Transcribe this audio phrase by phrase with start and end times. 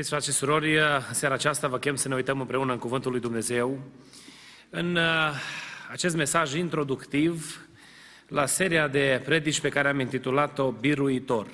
[0.00, 3.10] Iubiți frate și surori, în seara aceasta vă chem să ne uităm împreună în Cuvântul
[3.10, 3.78] lui Dumnezeu
[4.70, 5.02] în uh,
[5.90, 7.60] acest mesaj introductiv
[8.28, 11.46] la seria de predici pe care am intitulat-o Biruitor.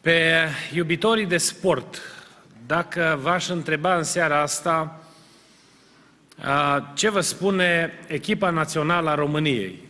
[0.00, 2.00] Pe iubitorii de sport,
[2.66, 5.04] dacă v-aș întreba în seara asta
[6.38, 9.88] uh, ce vă spune echipa națională a României,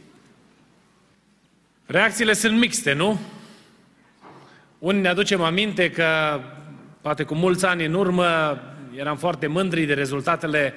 [1.86, 3.20] reacțiile sunt mixte, nu?
[4.80, 6.40] Unii ne aducem aminte că,
[7.00, 8.60] poate cu mulți ani în urmă,
[8.96, 10.74] eram foarte mândri de rezultatele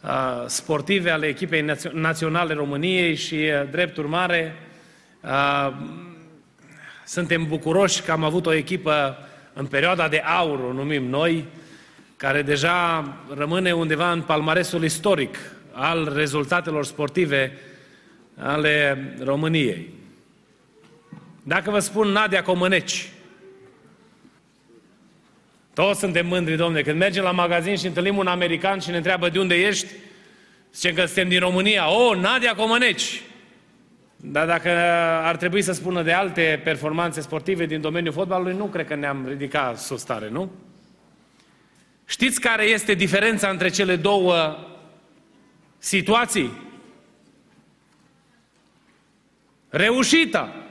[0.00, 4.54] uh, sportive ale echipei naționale României și, uh, drept urmare,
[5.20, 5.72] uh,
[7.04, 9.18] suntem bucuroși că am avut o echipă
[9.52, 11.44] în perioada de aur, o numim noi,
[12.16, 15.36] care deja rămâne undeva în palmaresul istoric
[15.72, 17.58] al rezultatelor sportive
[18.36, 19.88] ale României.
[21.42, 23.11] Dacă vă spun Nadia Comăneci,
[25.74, 26.82] toți suntem mândri, domne.
[26.82, 29.86] Când mergem la magazin și întâlnim un american și ne întreabă de unde ești,
[30.74, 31.90] zicem că suntem din România.
[31.90, 33.22] O, oh, Nadia Comăneci!
[34.16, 34.70] Dar dacă
[35.22, 39.26] ar trebui să spună de alte performanțe sportive din domeniul fotbalului, nu cred că ne-am
[39.28, 40.50] ridicat sus tare, nu?
[42.04, 44.58] Știți care este diferența între cele două
[45.78, 46.52] situații?
[49.68, 50.61] Reușita.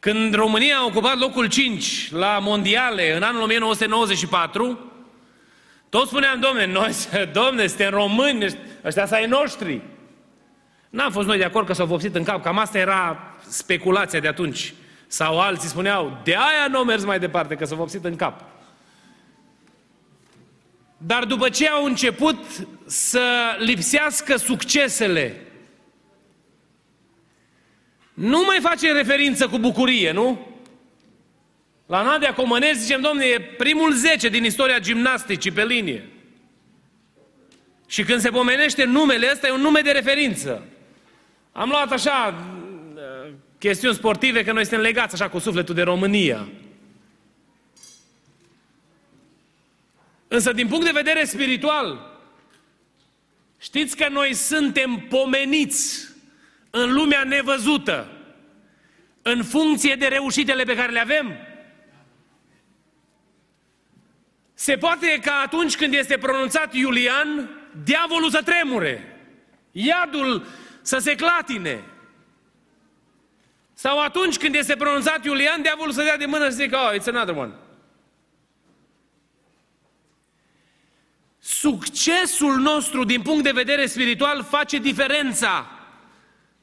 [0.00, 4.92] Când România a ocupat locul 5 la mondiale în anul 1994,
[5.88, 6.92] toți spuneam, domne, noi,
[7.32, 8.46] domne, suntem români,
[8.84, 9.80] ăștia să ai noștri.
[10.90, 14.28] N-am fost noi de acord că s-au vopsit în cap, cam asta era speculația de
[14.28, 14.74] atunci.
[15.06, 18.40] Sau alții spuneau, de aia nu au mers mai departe, că s-au vopsit în cap.
[20.96, 22.44] Dar după ce au început
[22.86, 23.22] să
[23.58, 25.40] lipsească succesele
[28.20, 30.46] nu mai face referință cu bucurie, nu?
[31.86, 36.08] La Nadia Comănesc zicem, domne, e primul 10 din istoria gimnasticii pe linie.
[37.88, 40.66] Și când se pomenește numele ăsta, e un nume de referință.
[41.52, 42.44] Am luat așa
[43.58, 46.48] chestiuni sportive, că noi suntem legați așa cu sufletul de România.
[50.28, 52.18] Însă, din punct de vedere spiritual,
[53.58, 56.08] știți că noi suntem pomeniți
[56.70, 58.08] în lumea nevăzută,
[59.22, 61.36] în funcție de reușitele pe care le avem?
[64.54, 67.50] Se poate ca atunci când este pronunțat Iulian,
[67.84, 69.20] diavolul să tremure,
[69.72, 70.46] iadul
[70.82, 71.84] să se clatine.
[73.74, 77.00] Sau atunci când este pronunțat Iulian, diavolul să dea de mână și să zică, oh,
[77.00, 77.52] it's another one.
[81.38, 85.79] Succesul nostru din punct de vedere spiritual face diferența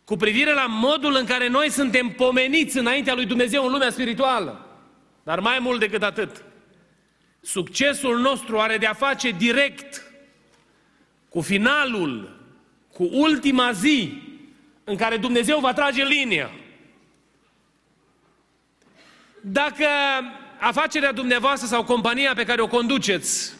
[0.07, 4.66] cu privire la modul în care noi suntem pomeniți înaintea lui Dumnezeu în lumea spirituală.
[5.23, 6.44] Dar mai mult decât atât,
[7.41, 10.03] succesul nostru are de-a face direct
[11.29, 12.40] cu finalul,
[12.94, 14.22] cu ultima zi
[14.84, 16.51] în care Dumnezeu va trage linia.
[19.41, 19.88] Dacă
[20.59, 23.53] afacerea dumneavoastră sau compania pe care o conduceți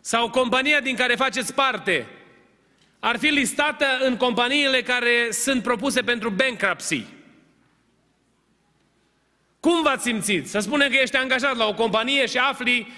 [0.00, 2.06] sau compania din care faceți parte
[3.04, 7.04] ar fi listată în companiile care sunt propuse pentru bankruptcy.
[9.60, 10.48] Cum v-ați simțit?
[10.48, 12.92] Să spunem că ești angajat la o companie și afli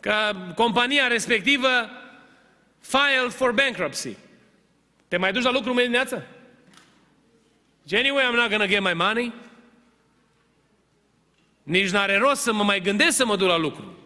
[0.00, 1.68] că compania respectivă
[2.80, 4.16] filed for bankruptcy.
[5.08, 6.26] Te mai duci la lucru mâine dimineață?
[7.92, 9.32] Anyway, I'm not gonna get my money.
[11.62, 13.96] Nici n-are rost să mă mai gândesc să mă duc la lucru.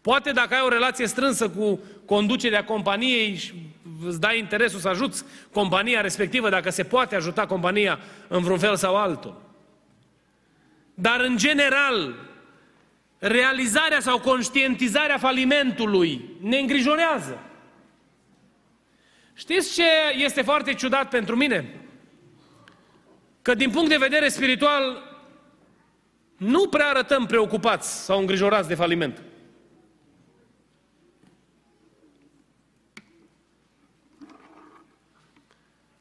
[0.00, 3.52] Poate dacă ai o relație strânsă cu conducerea companiei și
[4.04, 7.98] îți dai interesul să ajuți compania respectivă, dacă se poate ajuta compania
[8.28, 9.42] în vreun fel sau altul.
[10.94, 12.14] Dar în general,
[13.18, 17.40] realizarea sau conștientizarea falimentului ne îngrijorează.
[19.34, 19.84] Știți ce
[20.16, 21.80] este foarte ciudat pentru mine?
[23.42, 25.02] Că din punct de vedere spiritual
[26.36, 29.22] nu prea arătăm preocupați sau îngrijorați de faliment.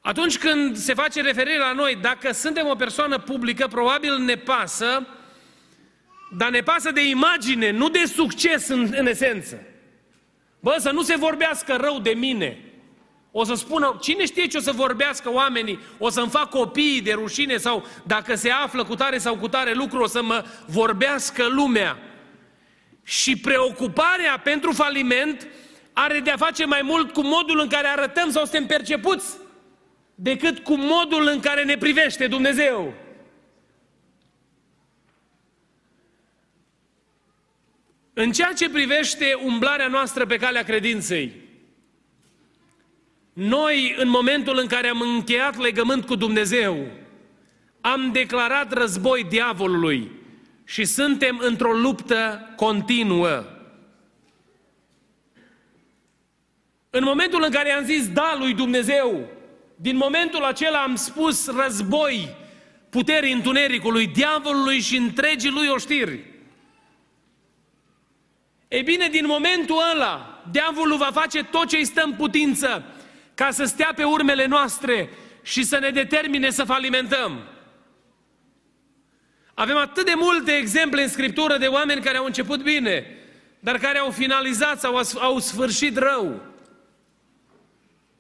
[0.06, 5.08] Atunci când se face referire la noi, dacă suntem o persoană publică, probabil ne pasă
[6.38, 9.62] Dar ne pasă de imagine, nu de succes în, în esență.
[10.60, 12.60] Bă, să nu se vorbească rău de mine.
[13.32, 15.80] O să spună, cine știe ce o să vorbească oamenii?
[15.98, 19.74] O să-mi fac copiii de rușine sau dacă se află cu tare sau cu tare
[19.74, 21.98] lucru, o să mă vorbească lumea.
[23.04, 25.48] Și preocuparea pentru faliment
[25.94, 29.44] are de-a face mai mult cu modul în care arătăm sau suntem percepuți
[30.16, 32.94] decât cu modul în care ne privește Dumnezeu.
[38.14, 41.34] În ceea ce privește umblarea noastră pe calea credinței,
[43.34, 46.88] noi, în momentul în care am încheiat legământ cu Dumnezeu,
[47.82, 50.12] am declarat război diavolului
[50.64, 53.44] și suntem într-o luptă continuă.
[56.90, 59.30] În momentul în care am zis da lui Dumnezeu,
[59.76, 62.36] din momentul acela am spus război
[62.90, 66.20] puterii întunericului, diavolului și întregii lui oștiri.
[68.68, 72.84] E bine, din momentul ăla, diavolul va face tot ce îi stă în putință
[73.34, 75.10] ca să stea pe urmele noastre
[75.42, 77.48] și să ne determine să falimentăm.
[79.54, 83.06] Avem atât de multe exemple în Scriptură de oameni care au început bine,
[83.60, 86.42] dar care au finalizat sau au sfârșit rău.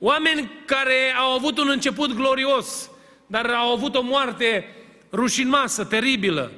[0.05, 2.89] Oameni care au avut un început glorios,
[3.27, 4.75] dar au avut o moarte
[5.11, 6.51] rușinoasă, teribilă.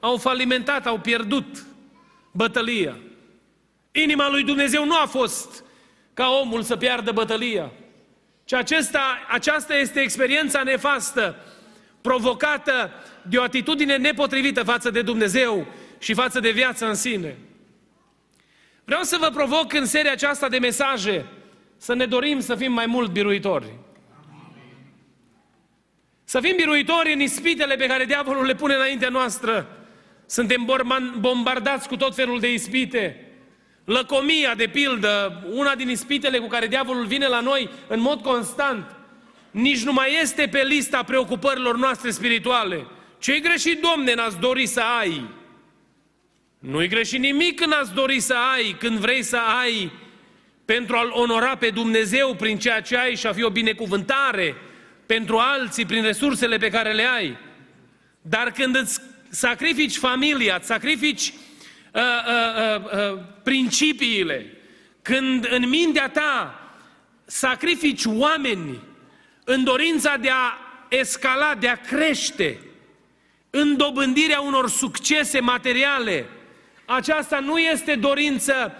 [0.00, 1.64] Au falimentat, au pierdut
[2.30, 2.96] bătălia.
[3.92, 5.64] Inima lui Dumnezeu nu a fost
[6.14, 7.72] ca omul să piardă bătălia,
[8.44, 11.36] ci acesta, aceasta este experiența nefastă,
[12.00, 12.90] provocată
[13.28, 15.66] de o atitudine nepotrivită față de Dumnezeu
[15.98, 17.36] și față de viața în sine.
[18.84, 21.26] Vreau să vă provoc în seria aceasta de mesaje
[21.86, 23.72] să ne dorim să fim mai mult biruitori.
[26.24, 29.86] Să fim biruitori în ispitele pe care diavolul le pune înaintea noastră.
[30.26, 30.68] Suntem
[31.18, 33.30] bombardați cu tot felul de ispite.
[33.84, 38.96] Lăcomia, de pildă, una din ispitele cu care diavolul vine la noi în mod constant,
[39.50, 42.86] nici nu mai este pe lista preocupărilor noastre spirituale.
[43.18, 45.30] Ce-i greșit, Domne, n-ați dori să ai?
[46.58, 50.04] Nu-i greșit nimic când ați dori să ai, când vrei să ai
[50.66, 54.54] pentru a-L onora pe Dumnezeu prin ceea ce ai și a fi o binecuvântare
[55.06, 57.36] pentru alții prin resursele pe care le ai.
[58.20, 61.32] Dar când îți sacrifici familia, îți sacrifici
[61.92, 64.46] uh, uh, uh, uh, principiile,
[65.02, 66.60] când în mintea ta
[67.24, 68.80] sacrifici oameni
[69.44, 70.58] în dorința de a
[70.88, 72.58] escala, de a crește,
[73.50, 76.26] în dobândirea unor succese materiale,
[76.84, 78.72] aceasta nu este dorință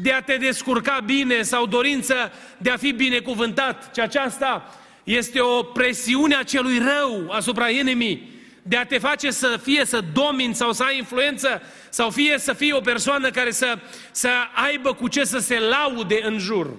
[0.00, 5.62] de a te descurca bine sau dorință de a fi binecuvântat, ci aceasta este o
[5.62, 8.32] presiune a celui rău asupra inimii
[8.66, 12.52] de a te face să fie să domini sau să ai influență sau fie să
[12.52, 13.78] fii o persoană care să,
[14.10, 16.70] să aibă cu ce să se laude în jur.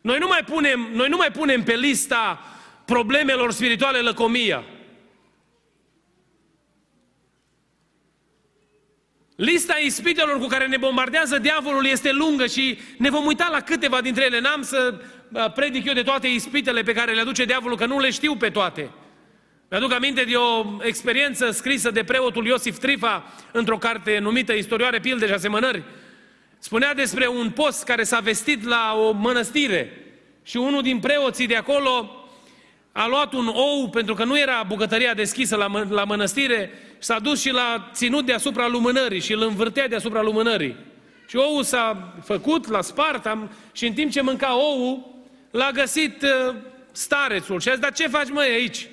[0.00, 2.44] Noi nu mai punem, noi nu mai punem pe lista
[2.84, 4.64] problemelor spirituale lăcomia.
[9.36, 14.00] Lista ispitelor cu care ne bombardează diavolul este lungă și ne vom uita la câteva
[14.00, 14.40] dintre ele.
[14.40, 15.00] N-am să
[15.54, 18.50] predic eu de toate ispitele pe care le aduce diavolul, că nu le știu pe
[18.50, 18.90] toate.
[19.70, 25.26] Mi-aduc aminte de o experiență scrisă de preotul Iosif Trifa într-o carte numită Istorioare pilde
[25.26, 25.82] și asemănări.
[26.58, 29.92] Spunea despre un post care s-a vestit la o mănăstire
[30.42, 32.26] și unul din preoții de acolo
[32.92, 37.18] a luat un ou, pentru că nu era bucătăria deschisă la, mă, la mănăstire, s-a
[37.18, 40.76] dus și l-a ținut deasupra lumânării și îl învârtea deasupra lumânării.
[41.28, 45.14] Și oul s-a făcut, l-a spart am, și în timp ce mânca oul,
[45.50, 46.54] l-a găsit uh,
[46.92, 48.88] starețul și a zis, dar ce faci măi aici?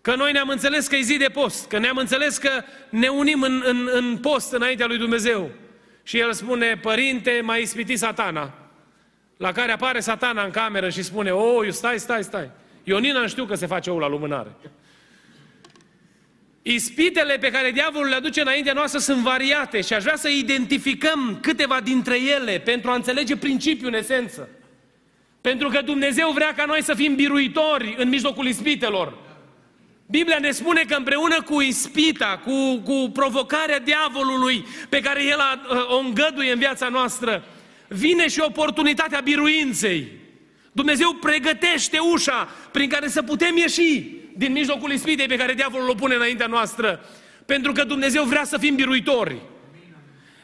[0.00, 2.50] Că noi ne-am înțeles că e zi de post, că ne-am înțeles că
[2.88, 5.50] ne unim în, în, în post înaintea lui Dumnezeu.
[6.02, 8.52] Și el spune, părinte, m-a ispitit satana.
[9.36, 12.50] La care apare satana în cameră și spune, o, oh, stai, stai, stai.
[12.82, 14.50] Ionina știu că se face ou la lumânare.
[16.66, 21.38] Ispitele pe care diavolul le aduce înaintea noastră sunt variate și aș vrea să identificăm
[21.42, 24.48] câteva dintre ele pentru a înțelege principiul în esență.
[25.40, 29.18] Pentru că Dumnezeu vrea ca noi să fim biruitori în mijlocul ispitelor.
[30.06, 35.60] Biblia ne spune că împreună cu ispita, cu, cu provocarea diavolului pe care el a,
[35.88, 37.44] o îngăduie în viața noastră,
[37.88, 40.08] vine și oportunitatea biruinței.
[40.72, 45.94] Dumnezeu pregătește ușa prin care să putem ieși din mijlocul ispitei pe care diavolul o
[45.94, 47.04] pune înaintea noastră.
[47.46, 49.36] Pentru că Dumnezeu vrea să fim biruitori.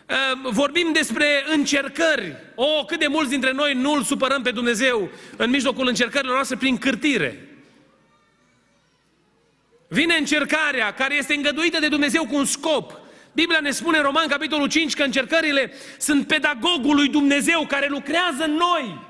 [0.07, 2.37] Ehm, vorbim despre încercări.
[2.55, 6.35] O, oh, cât de mulți dintre noi nu îl supărăm pe Dumnezeu în mijlocul încercărilor
[6.35, 7.45] noastre prin cârtire.
[9.89, 13.01] Vine încercarea care este îngăduită de Dumnezeu cu un scop.
[13.33, 18.45] Biblia ne spune în Roman, capitolul 5, că încercările sunt pedagogul lui Dumnezeu care lucrează
[18.45, 19.01] în noi,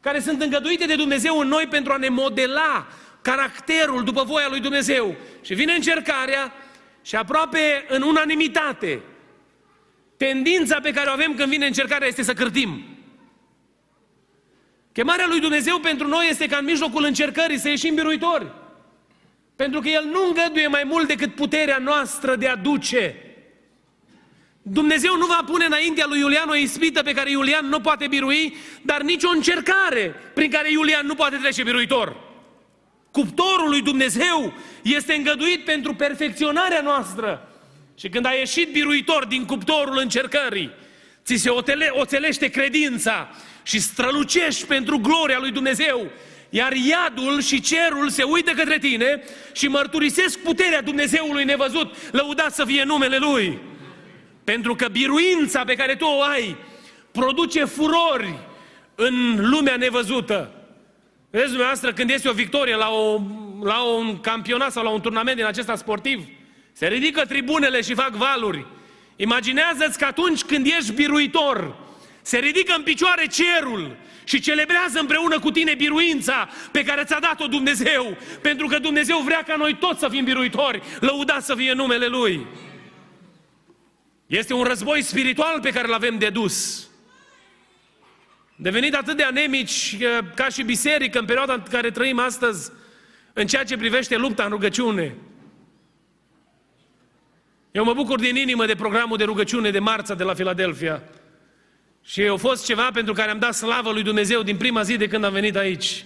[0.00, 2.86] care sunt îngăduite de Dumnezeu în noi pentru a ne modela
[3.22, 5.16] caracterul după voia lui Dumnezeu.
[5.42, 6.52] Și vine încercarea
[7.02, 9.00] și aproape în unanimitate,
[10.16, 12.84] tendința pe care o avem când vine încercarea este să cârtim.
[14.92, 18.46] Chemarea lui Dumnezeu pentru noi este ca în mijlocul încercării să ieșim biruitori.
[19.56, 23.16] Pentru că El nu îngăduie mai mult decât puterea noastră de a duce.
[24.62, 28.56] Dumnezeu nu va pune înaintea lui Iulian o ispită pe care Iulian nu poate birui,
[28.82, 32.29] dar nici o încercare prin care Iulian nu poate trece biruitor.
[33.10, 34.52] Cuptorul lui Dumnezeu
[34.82, 37.48] este îngăduit pentru perfecționarea noastră.
[37.94, 40.70] Și când a ieșit biruitor din cuptorul încercării,
[41.24, 41.50] ți se
[41.90, 43.28] oțelește credința
[43.62, 46.10] și strălucești pentru gloria lui Dumnezeu.
[46.50, 52.64] Iar iadul și cerul se uită către tine și mărturisesc puterea Dumnezeului nevăzut, lăudat să
[52.64, 53.58] fie numele Lui.
[54.44, 56.56] Pentru că biruința pe care tu o ai
[57.12, 58.34] produce furori
[58.94, 60.59] în lumea nevăzută.
[61.30, 63.20] Vedeți dumneavoastră, când este o victorie la, o,
[63.62, 66.26] la un campionat sau la un turnament din acesta sportiv,
[66.72, 68.66] se ridică tribunele și fac valuri.
[69.16, 71.76] Imaginează-ți că atunci când ești biruitor,
[72.22, 77.46] se ridică în picioare cerul și celebrează împreună cu tine biruința pe care ți-a dat-o
[77.46, 82.06] Dumnezeu, pentru că Dumnezeu vrea ca noi toți să fim biruitori, lăudați să fie numele
[82.06, 82.46] Lui.
[84.26, 86.88] Este un război spiritual pe care îl avem de dus.
[88.62, 89.96] Devenit atât de anemici
[90.34, 92.70] ca și biserică în perioada în care trăim astăzi,
[93.32, 95.14] în ceea ce privește lupta în rugăciune.
[97.70, 101.02] Eu mă bucur din inimă de programul de rugăciune de marța de la Filadelfia.
[102.04, 105.08] Și a fost ceva pentru care am dat slavă lui Dumnezeu din prima zi de
[105.08, 106.04] când am venit aici.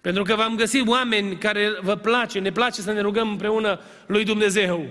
[0.00, 4.24] Pentru că v-am găsit oameni care vă place, ne place să ne rugăm împreună lui
[4.24, 4.86] Dumnezeu.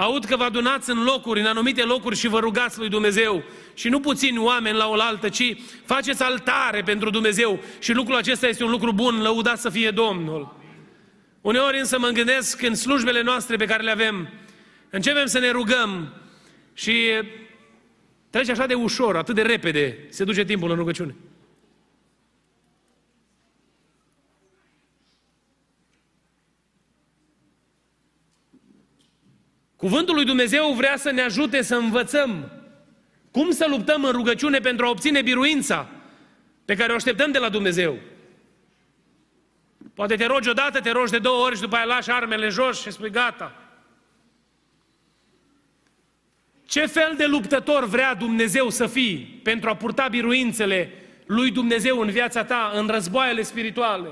[0.00, 3.42] Aud că vă adunați în locuri, în anumite locuri și vă rugați lui Dumnezeu.
[3.74, 7.60] Și nu puțini oameni la oaltă, ci faceți altare pentru Dumnezeu.
[7.78, 10.56] Și lucrul acesta este un lucru bun, lăudat să fie Domnul.
[11.40, 14.28] Uneori însă mă gândesc în slujbele noastre pe care le avem,
[14.90, 16.14] începem să ne rugăm
[16.74, 16.94] și
[18.30, 21.14] trece așa de ușor, atât de repede, se duce timpul în rugăciune.
[29.80, 32.50] Cuvântul lui Dumnezeu vrea să ne ajute să învățăm
[33.30, 35.88] cum să luptăm în rugăciune pentru a obține biruința
[36.64, 37.98] pe care o așteptăm de la Dumnezeu.
[39.94, 42.80] Poate te rogi odată, te rogi de două ori și după aia lași armele jos
[42.80, 43.54] și spui gata.
[46.66, 50.92] Ce fel de luptător vrea Dumnezeu să fii pentru a purta biruințele
[51.26, 54.08] lui Dumnezeu în viața ta, în războaiele spirituale?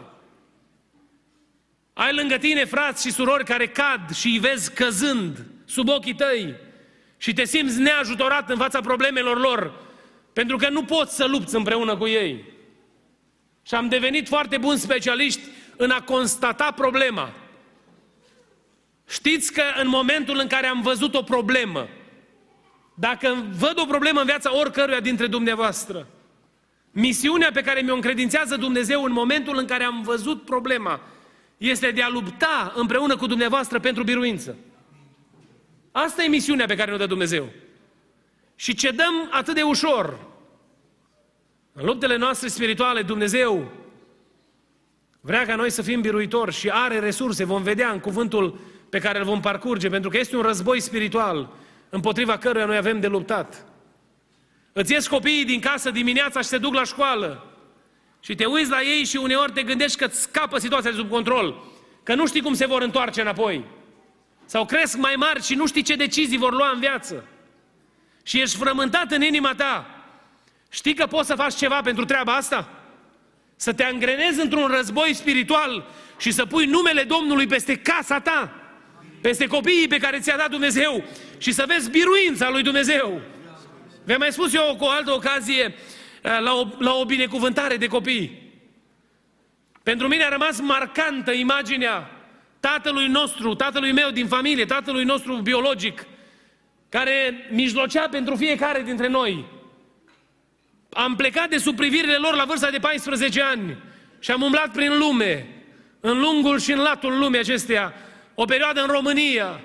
[1.92, 6.54] Ai lângă tine frați și surori care cad și îi vezi căzând sub ochii tăi
[7.16, 9.72] și te simți neajutorat în fața problemelor lor,
[10.32, 12.44] pentru că nu poți să lupți împreună cu ei.
[13.62, 15.40] Și am devenit foarte buni specialiști
[15.76, 17.32] în a constata problema.
[19.08, 21.88] Știți că în momentul în care am văzut o problemă,
[22.94, 26.06] dacă văd o problemă în viața oricăruia dintre dumneavoastră,
[26.90, 31.00] misiunea pe care mi-o încredințează Dumnezeu în momentul în care am văzut problema
[31.56, 34.56] este de a lupta împreună cu dumneavoastră pentru biruință.
[35.92, 37.48] Asta e misiunea pe care ne-o dă Dumnezeu.
[38.54, 40.26] Și ce dăm atât de ușor.
[41.72, 43.70] În luptele noastre spirituale, Dumnezeu
[45.20, 49.18] vrea ca noi să fim biruitori și are resurse, vom vedea în cuvântul pe care
[49.18, 51.52] îl vom parcurge, pentru că este un război spiritual
[51.90, 53.66] împotriva căruia noi avem de luptat.
[54.72, 57.46] Îți ies copiii din casă dimineața și se duc la școală
[58.20, 61.10] și te uiți la ei și uneori te gândești că îți scapă situația de sub
[61.10, 61.64] control,
[62.02, 63.64] că nu știi cum se vor întoarce înapoi.
[64.48, 67.24] Sau cresc mai mari și nu știi ce decizii vor lua în viață.
[68.22, 70.04] Și ești frământat în inima ta.
[70.70, 72.68] Știi că poți să faci ceva pentru treaba asta?
[73.56, 75.86] Să te angrenezi într-un război spiritual
[76.18, 78.52] și să pui numele Domnului peste casa ta,
[79.20, 81.04] peste copiii pe care ți-a dat Dumnezeu
[81.38, 83.20] și să vezi biruința lui Dumnezeu.
[84.04, 85.74] Vi-am mai spus eu cu o altă ocazie
[86.22, 88.52] eh, la o, la o binecuvântare de copii.
[89.82, 92.17] Pentru mine a rămas marcantă imaginea
[92.60, 96.06] tatălui nostru, tatălui meu din familie, tatălui nostru biologic,
[96.88, 99.44] care mijlocea pentru fiecare dintre noi.
[100.90, 103.76] Am plecat de sub privirile lor la vârsta de 14 ani
[104.18, 105.46] și am umblat prin lume,
[106.00, 107.94] în lungul și în latul lumii acesteia,
[108.34, 109.60] o perioadă în România.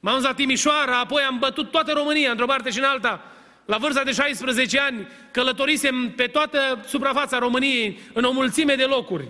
[0.00, 3.24] M-am dus la Timișoara, apoi am bătut toată România, într-o parte și în alta.
[3.64, 9.28] La vârsta de 16 ani călătorisem pe toată suprafața României, în o mulțime de locuri.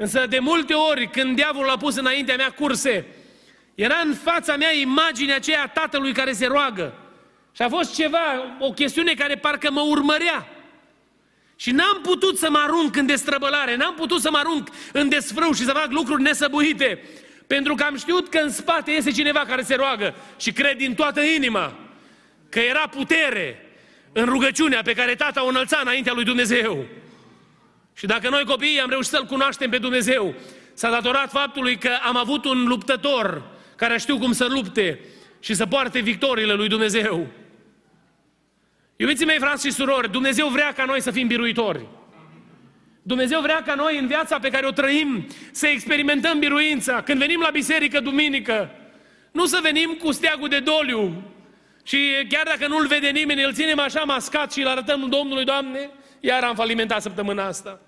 [0.00, 3.06] Însă de multe ori când diavolul a pus înaintea mea curse,
[3.74, 6.94] Era în fața mea imaginea aceea a tatălui care se roagă.
[7.52, 10.48] Și a fost ceva, o chestiune care parcă mă urmărea.
[11.56, 15.52] Și n-am putut să mă arunc în destrăbălare, n-am putut să mă arunc în desfrâu
[15.52, 17.02] și să fac lucruri nesăbuite.
[17.46, 20.94] Pentru că am știut că în spate este cineva care se roagă și cred din
[20.94, 21.78] toată inima
[22.48, 23.66] că era putere
[24.12, 26.84] în rugăciunea pe care tata o înălța înaintea lui Dumnezeu.
[27.98, 30.34] Și dacă noi copiii am reușit să-L cunoaștem pe Dumnezeu,
[30.74, 33.42] s-a datorat faptului că am avut un luptător
[33.76, 35.00] care știu cum să lupte
[35.40, 37.26] și să poarte victoriile lui Dumnezeu.
[38.96, 41.86] Iubiții mei, frați și surori, Dumnezeu vrea ca noi să fim biruitori.
[43.02, 47.02] Dumnezeu vrea ca noi în viața pe care o trăim să experimentăm biruința.
[47.02, 48.70] Când venim la biserică duminică,
[49.32, 51.22] nu să venim cu steagul de doliu
[51.82, 55.90] și chiar dacă nu-l vede nimeni, îl ținem așa mascat și îl arătăm Domnului, Doamne,
[56.20, 57.80] iar am falimentat săptămâna asta.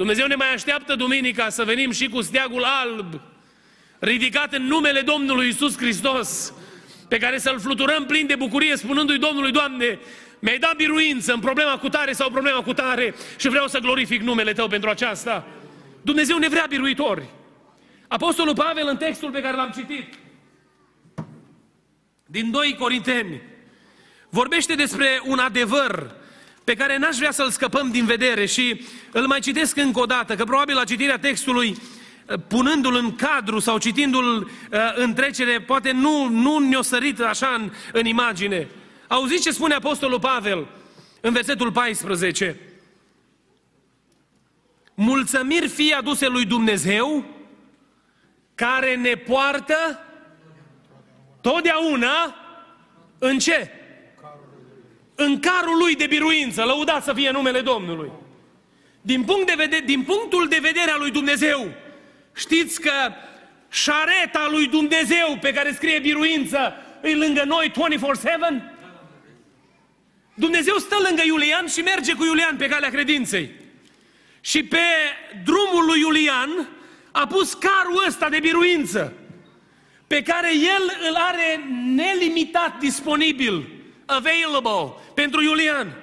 [0.00, 3.20] Dumnezeu ne mai așteaptă duminica să venim și cu steagul alb,
[3.98, 6.52] ridicat în numele Domnului Isus Hristos,
[7.08, 9.98] pe care să-l fluturăm plin de bucurie, spunându-i Domnului, Doamne,
[10.38, 14.20] mi-ai dat biruință în problema cu tare sau problema cu tare și vreau să glorific
[14.20, 15.46] numele Tău pentru aceasta.
[16.02, 17.24] Dumnezeu ne vrea biruitori.
[18.08, 20.14] Apostolul Pavel în textul pe care l-am citit,
[22.26, 23.42] din 2 Corinteni,
[24.28, 26.19] vorbește despre un adevăr
[26.64, 30.34] pe care n-aș vrea să-l scăpăm din vedere și îl mai citesc încă o dată,
[30.34, 31.76] că probabil la citirea textului,
[32.48, 37.72] punându-l în cadru sau citindu-l uh, în trecere, poate nu, nu ne-o sărit așa în,
[37.92, 38.68] în imagine.
[39.08, 40.66] Auziți ce spune Apostolul Pavel
[41.20, 42.60] în versetul 14?
[44.94, 47.24] Mulțumiri fie aduse lui Dumnezeu,
[48.54, 50.00] care ne poartă
[51.40, 52.34] totdeauna
[53.18, 53.79] în ce?
[55.22, 58.10] În carul lui de biruință, lăudat să fie numele Domnului.
[59.00, 61.70] Din, punct de vedere, din punctul de vedere al lui Dumnezeu,
[62.34, 62.92] știți că
[63.70, 67.74] șareta lui Dumnezeu pe care scrie biruință e lângă noi 24-7?
[70.34, 73.50] Dumnezeu stă lângă Iulian și merge cu Iulian pe calea credinței.
[74.40, 74.86] Și pe
[75.44, 76.68] drumul lui Iulian
[77.10, 79.12] a pus carul ăsta de biruință,
[80.06, 83.79] pe care el îl are nelimitat disponibil,
[84.10, 85.96] available, pentru Iulian.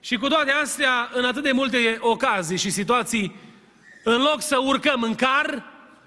[0.00, 3.36] Și cu toate astea, în atât de multe ocazii și situații,
[4.04, 5.64] în loc să urcăm în car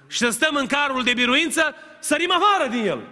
[0.07, 3.07] și să stăm în carul de biruință, sărim afară din el.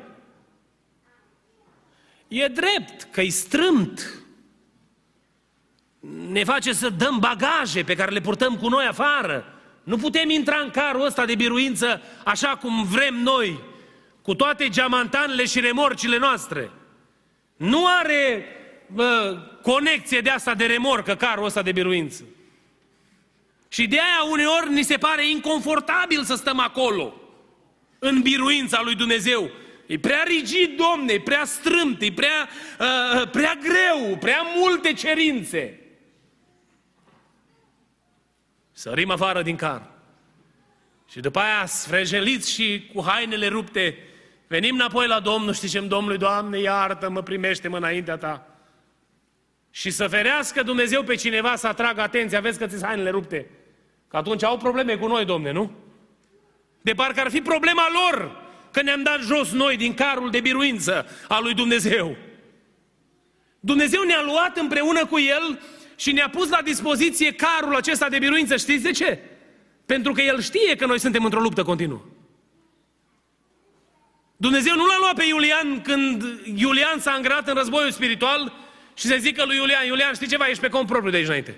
[2.28, 4.14] E drept că e strâmt.
[6.30, 9.54] Ne face să dăm bagaje pe care le purtăm cu noi afară.
[9.84, 13.60] Nu putem intra în carul ăsta de biruință așa cum vrem noi,
[14.22, 16.72] cu toate geamantanele și remorcile noastre.
[17.60, 18.46] Nu are
[18.88, 22.24] bă, conexie de asta de remorcă carul ăsta de biruință.
[23.68, 27.14] Și de aia uneori ni se pare inconfortabil să stăm acolo,
[28.00, 29.52] în biruința lui Dumnezeu,
[29.90, 35.80] E prea rigid, domne, e prea strâmt, e prea, uh, prea greu, prea multe cerințe.
[38.72, 39.92] Sărim afară din car.
[41.12, 43.98] Și după aia, sfrejeliți și cu hainele rupte,
[44.50, 48.48] venim înapoi la Domnul și zicem, Domnului, Doamne, iartă-mă, primește-mă înaintea Ta.
[49.72, 53.50] Și să ferească Dumnezeu pe cineva să atragă atenția, vezi că ți hainele rupte.
[54.08, 55.72] Că atunci au probleme cu noi, Domne, nu?
[56.82, 61.06] De parcă ar fi problema lor că ne-am dat jos noi din carul de biruință
[61.28, 62.16] al lui Dumnezeu.
[63.60, 65.60] Dumnezeu ne-a luat împreună cu El
[65.96, 68.58] și ne-a pus la dispoziție carul acesta de biruință.
[68.58, 69.20] Știți de ce?
[69.86, 72.02] Pentru că El știe că noi suntem într-o luptă continuă.
[74.46, 76.24] Dumnezeu nu l-a luat pe Iulian când
[76.56, 78.54] Iulian s-a îngrat în războiul spiritual
[78.94, 81.56] și se zică lui Iulian, Iulian, știi ceva, ești pe cont propriu de aici înainte.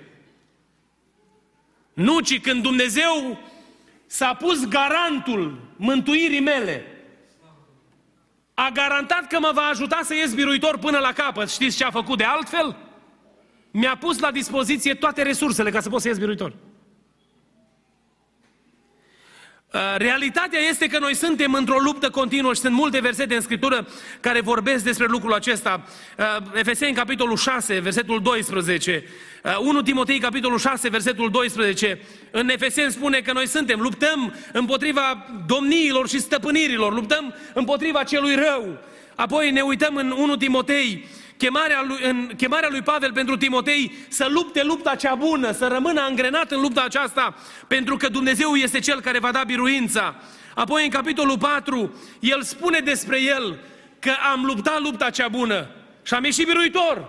[1.92, 3.38] Nu, ci când Dumnezeu
[4.06, 6.86] s-a pus garantul mântuirii mele,
[8.54, 11.50] a garantat că mă va ajuta să ies biruitor până la capăt.
[11.50, 12.76] Știți ce a făcut de altfel?
[13.70, 16.50] Mi-a pus la dispoziție toate resursele ca să pot să ies biruitor.
[16.50, 16.56] Uh,
[19.96, 23.86] realitatea este că noi suntem într-o luptă continuă și sunt multe versete în Scriptură
[24.20, 25.84] care vorbesc despre lucrul acesta.
[26.18, 29.04] Uh, Efeseni, capitolul 6, versetul 12.
[29.60, 32.00] 1 uh, Timotei, capitolul 6, versetul 12.
[32.30, 38.78] În Efeseni spune că noi suntem, luptăm împotriva domniilor și stăpânirilor, luptăm împotriva celui rău.
[39.14, 41.06] Apoi ne uităm în 1 Timotei,
[41.42, 46.00] chemarea lui, în chemarea lui Pavel pentru Timotei să lupte lupta cea bună, să rămână
[46.00, 47.34] angrenat în lupta aceasta,
[47.66, 50.14] pentru că Dumnezeu este Cel care va da biruința.
[50.54, 53.58] Apoi în capitolul 4, el spune despre el
[53.98, 55.68] că am luptat lupta cea bună
[56.02, 57.08] și am ieșit biruitor.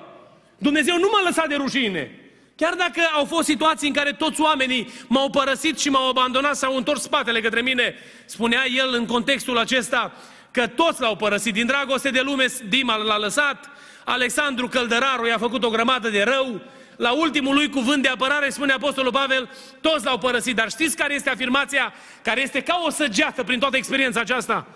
[0.57, 2.19] Dumnezeu nu m-a lăsat de rușine.
[2.55, 6.75] Chiar dacă au fost situații în care toți oamenii m-au părăsit și m-au abandonat, s-au
[6.75, 10.11] întors spatele către mine, spunea el în contextul acesta
[10.51, 11.53] că toți l-au părăsit.
[11.53, 13.69] Din dragoste de lume, Dima l-a lăsat,
[14.05, 16.61] Alexandru Căldăraru i-a făcut o grămadă de rău,
[16.97, 19.49] la ultimul lui cuvânt de apărare, spune Apostolul Pavel,
[19.81, 20.55] toți l-au părăsit.
[20.55, 24.67] Dar știți care este afirmația care este ca o săgeată prin toată experiența aceasta?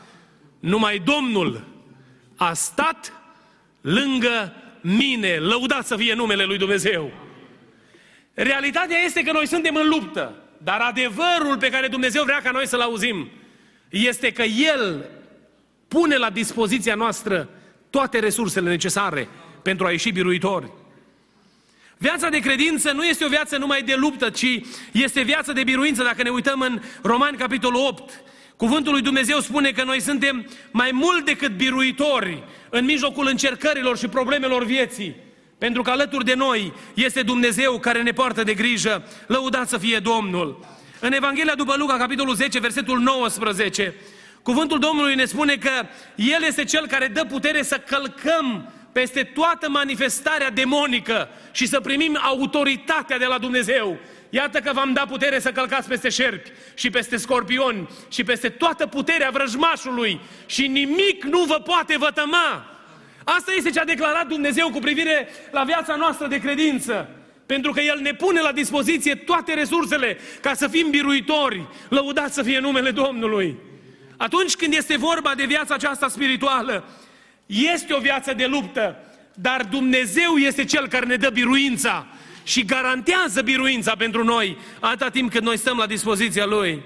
[0.60, 1.64] Numai Domnul
[2.36, 3.14] a stat
[3.82, 5.38] lângă mine.
[5.38, 7.12] Lăudat să fie numele lui Dumnezeu.
[8.34, 12.68] Realitatea este că noi suntem în luptă, dar adevărul pe care Dumnezeu vrea ca noi
[12.68, 13.30] să-l auzim
[13.90, 15.06] este că El
[15.88, 17.50] pune la dispoziția noastră
[17.98, 19.28] toate resursele necesare
[19.62, 20.72] pentru a ieși biruitori.
[21.98, 26.04] Viața de credință nu este o viață numai de luptă, ci este viața de biruință.
[26.04, 28.24] Dacă ne uităm în Romani, capitolul 8,
[28.58, 34.08] Cuvântul lui Dumnezeu spune că noi suntem mai mult decât biruitori în mijlocul încercărilor și
[34.08, 35.16] problemelor vieții.
[35.58, 39.04] Pentru că alături de noi este Dumnezeu care ne poartă de grijă.
[39.28, 40.66] Lăudat să fie Domnul!
[41.00, 43.94] În Evanghelia după Luca, capitolul 10, versetul 19,
[44.42, 45.72] cuvântul Domnului ne spune că
[46.16, 52.20] El este Cel care dă putere să călcăm peste toată manifestarea demonică și să primim
[52.22, 53.98] autoritatea de la Dumnezeu.
[54.30, 58.88] Iată că v-am dat putere să călcați peste șerpi și peste scorpioni și peste toată
[58.88, 62.66] puterea vrăjmașului și nimic nu vă poate vătăma.
[63.24, 67.10] Asta este ce a declarat Dumnezeu cu privire la viața noastră de credință.
[67.46, 71.68] Pentru că El ne pune la dispoziție toate resursele ca să fim biruitori.
[71.90, 73.58] Lăudați să fie numele Domnului.
[74.18, 76.90] Atunci când este vorba de viața aceasta spirituală,
[77.46, 78.96] este o viață de luptă,
[79.34, 82.08] dar Dumnezeu este Cel care ne dă biruința
[82.44, 86.84] și garantează biruința pentru noi, atâta timp cât noi stăm la dispoziția Lui.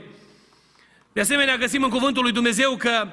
[1.13, 3.07] De asemenea, găsim în Cuvântul lui Dumnezeu că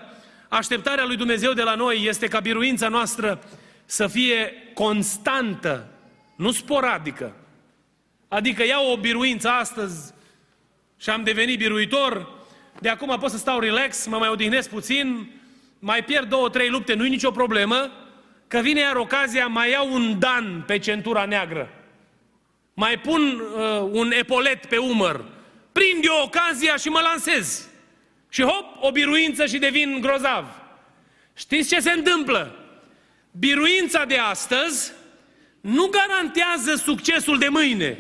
[0.48, 3.42] așteptarea lui Dumnezeu de la noi este ca biruința noastră
[3.85, 5.88] să fie constantă,
[6.37, 7.35] nu sporadică.
[8.28, 10.12] Adică iau o biruință astăzi
[11.00, 12.38] și am devenit biruitor,
[12.80, 15.30] de acum pot să stau relax, mă mai odihnesc puțin,
[15.78, 17.90] mai pierd două, trei lupte, nu-i nicio problemă,
[18.48, 21.70] că vine iar ocazia, mai iau un dan pe centura neagră.
[22.74, 25.24] Mai pun uh, un epolet pe umăr.
[25.72, 27.68] Prind eu ocazia și mă lansez.
[28.28, 30.46] Și hop, o biruință și devin grozav.
[31.36, 32.54] Știți ce se întâmplă?
[33.30, 34.92] Biruința de astăzi
[35.60, 37.98] nu garantează succesul de mâine.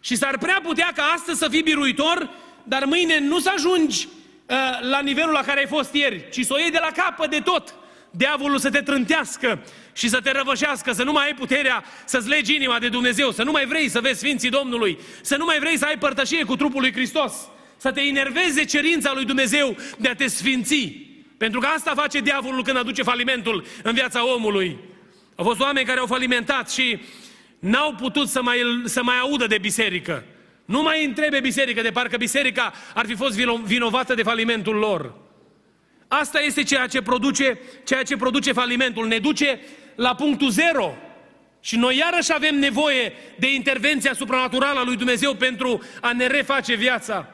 [0.00, 2.30] Și s-ar prea putea ca astăzi să fii biruitor,
[2.68, 4.08] dar mâine nu să ajungi
[4.46, 7.30] uh, la nivelul la care ai fost ieri, ci să o iei de la capăt
[7.30, 7.74] de tot.
[8.10, 12.54] Diavolul să te trântească și să te răvășească, să nu mai ai puterea să-ți legi
[12.54, 15.78] inima de Dumnezeu, să nu mai vrei să vezi Sfinții Domnului, să nu mai vrei
[15.78, 17.32] să ai părtășie cu trupul lui Hristos,
[17.76, 21.04] să te enerveze cerința lui Dumnezeu de a te sfinți.
[21.36, 24.78] Pentru că asta face diavolul când aduce falimentul în viața omului.
[25.34, 26.98] Au fost oameni care au falimentat și
[27.58, 30.24] n-au putut să mai, să mai audă de biserică.
[30.66, 35.14] Nu mai întrebe biserică, de parcă biserica ar fi fost vinovată de falimentul lor.
[36.08, 39.06] Asta este ceea ce produce, ceea ce produce falimentul.
[39.06, 39.60] Ne duce
[39.94, 40.94] la punctul zero.
[41.60, 46.74] Și noi iarăși avem nevoie de intervenția supranaturală a lui Dumnezeu pentru a ne reface
[46.74, 47.30] viața.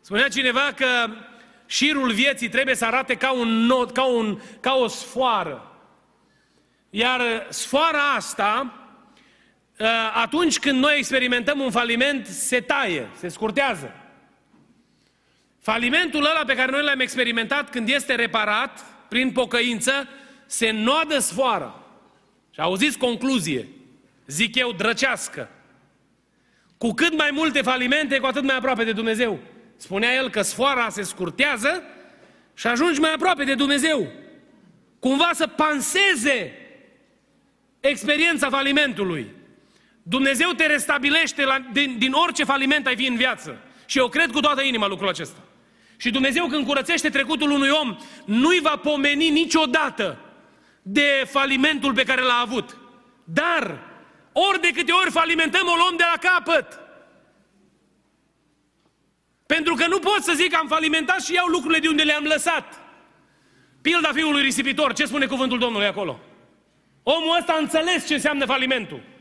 [0.00, 0.86] Spunea cineva că
[1.66, 5.80] șirul vieții trebuie să arate ca, un nod, ca, un, ca o sfoară.
[6.90, 8.85] Iar sfoara asta, ă,
[10.14, 13.94] atunci când noi experimentăm un faliment, se taie, se scurtează.
[15.60, 20.08] Falimentul ăla pe care noi l-am experimentat când este reparat prin pocăință,
[20.46, 21.80] se noadă sfoara.
[22.50, 23.68] Și auziți concluzie,
[24.26, 25.50] zic eu, drăcească.
[26.78, 29.38] Cu cât mai multe falimente, cu atât mai aproape de Dumnezeu.
[29.76, 31.82] Spunea el că sfoara se scurtează
[32.54, 34.12] și ajungi mai aproape de Dumnezeu.
[34.98, 36.52] Cumva să panseze
[37.80, 39.34] experiența falimentului.
[40.08, 43.58] Dumnezeu te restabilește la, din, din orice faliment ai fi în viață.
[43.86, 45.38] Și eu cred cu toată inima lucrul acesta.
[45.96, 50.18] Și Dumnezeu când curățește trecutul unui om, nu-i va pomeni niciodată
[50.82, 52.76] de falimentul pe care l-a avut.
[53.24, 53.78] Dar,
[54.32, 56.80] ori de câte ori falimentăm, o luăm de la capăt.
[59.46, 62.24] Pentru că nu pot să zic că am falimentat și iau lucrurile de unde le-am
[62.24, 62.80] lăsat.
[63.82, 66.20] Pilda fiului risipitor, ce spune cuvântul Domnului acolo?
[67.02, 69.14] Omul ăsta a înțeles ce înseamnă falimentul.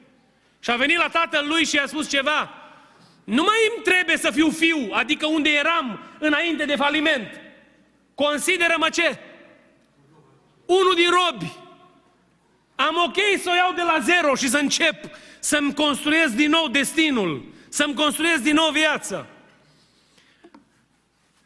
[0.66, 2.54] Și a venit la tatăl lui și i-a spus ceva.
[3.24, 7.42] Nu mai îmi trebuie să fiu fiu, adică unde eram înainte de faliment.
[8.16, 9.20] Consideră-mă ce?
[10.66, 11.54] Unul din robi.
[12.76, 16.68] Am ok să o iau de la zero și să încep să-mi construiesc din nou
[16.68, 19.26] destinul, să-mi construiesc din nou viața.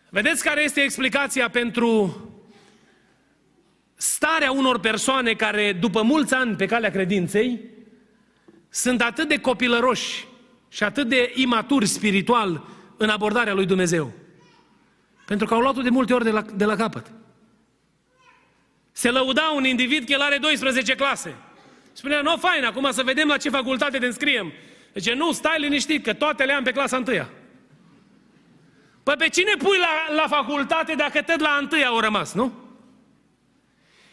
[0.10, 2.21] Vedeți care este explicația pentru
[3.95, 7.77] starea unor persoane care, după mulți ani pe calea credinței,
[8.69, 10.27] sunt atât de copilăroși
[10.69, 14.12] și atât de imaturi spiritual în abordarea lui Dumnezeu.
[15.25, 17.12] Pentru că au luat-o de multe ori de la, de la capăt.
[18.91, 21.36] Se lăuda un individ că el are 12 clase.
[21.93, 24.53] Spunea, nu, fain, acum să vedem la ce facultate te înscriem.
[24.93, 27.29] Deci nu, stai liniștit, că toate le am pe clasa întâia.
[29.03, 32.53] Păi pe cine pui la, la facultate dacă tot la întâia au rămas, nu?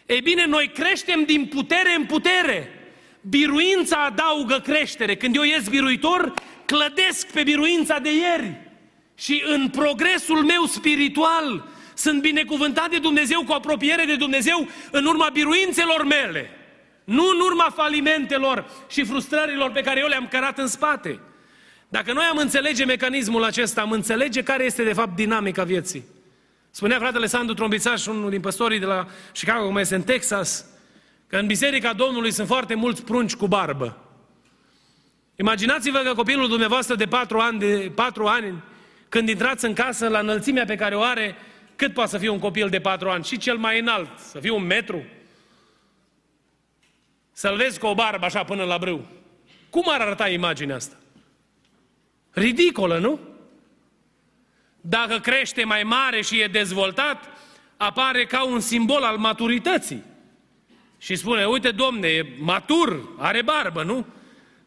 [0.07, 2.76] Ei bine, noi creștem din putere în putere.
[3.29, 5.17] Biruința adaugă creștere.
[5.17, 6.35] Când eu ies biruitor,
[6.65, 8.61] clădesc pe biruința de ieri.
[9.15, 15.29] Și în progresul meu spiritual sunt binecuvântat de Dumnezeu cu apropiere de Dumnezeu în urma
[15.33, 16.51] biruințelor mele.
[17.05, 21.21] Nu în urma falimentelor și frustrărilor pe care eu le-am cărat în spate.
[21.89, 26.05] Dacă noi am înțelege mecanismul acesta, am înțelege care este de fapt dinamica vieții.
[26.71, 30.65] Spunea fratele Sandu Trombițaș, unul din păstorii de la Chicago, cum este în Texas,
[31.27, 33.97] că în Biserica Domnului sunt foarte mulți prunci cu barbă.
[35.37, 38.63] Imaginați-vă că copilul dumneavoastră de patru ani, de patru ani,
[39.09, 41.37] când intrați în casă, la înălțimea pe care o are,
[41.77, 43.25] cât poate să fie un copil de patru ani?
[43.25, 45.05] Și cel mai înalt, să fie un metru?
[47.33, 49.07] Să-l vezi cu o barbă așa până la brâu.
[49.71, 50.97] Cum ar arăta imaginea asta?
[52.31, 53.21] Ridicolă, nu?
[54.81, 57.25] Dacă crește mai mare și e dezvoltat,
[57.77, 60.03] apare ca un simbol al maturității.
[60.99, 64.07] Și spune, uite domne, e matur, are barbă, nu?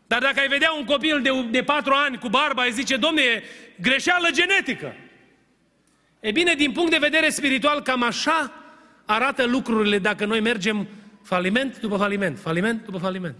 [0.07, 3.21] Dar dacă ai vedea un copil de, de patru ani cu barba, ai zice, domne,
[3.21, 3.43] e
[3.81, 4.95] greșeală genetică.
[6.19, 8.53] E bine, din punct de vedere spiritual, cam așa
[9.05, 10.87] arată lucrurile dacă noi mergem
[11.23, 13.35] faliment după faliment, faliment după faliment.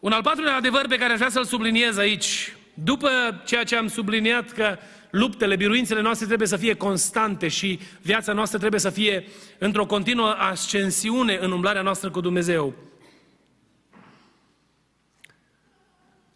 [0.00, 3.08] Un al patrulea adevăr pe care aș vrea să-l subliniez aici, după
[3.44, 4.76] ceea ce am subliniat că
[5.10, 9.26] luptele, biruințele noastre trebuie să fie constante și viața noastră trebuie să fie
[9.58, 12.74] într-o continuă ascensiune în umblarea noastră cu Dumnezeu.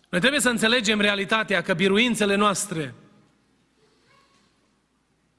[0.09, 2.94] Noi trebuie să înțelegem realitatea că biruințele noastre,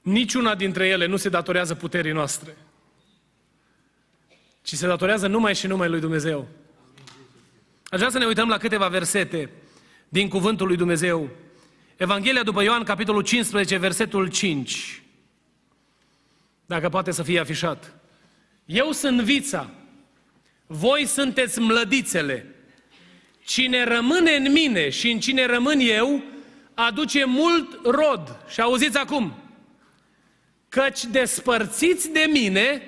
[0.02, 2.58] niciuna dintre ele nu se datorează puterii noastre,
[4.62, 6.48] ci se datorează numai și numai lui Dumnezeu.
[7.90, 9.50] Aș vrea să ne uităm la câteva versete
[10.10, 11.30] din Cuvântul lui Dumnezeu.
[11.98, 15.02] Evanghelia după Ioan, capitolul 15, versetul 5.
[16.65, 17.93] Dacă poate să fie afișat.
[18.65, 19.69] Eu sunt vița,
[20.67, 22.56] voi sunteți mlădițele.
[23.43, 26.24] Cine rămâne în mine și în cine rămân eu,
[26.74, 28.45] aduce mult rod.
[28.48, 29.34] Și auziți acum,
[30.69, 32.82] căci despărțiți de mine,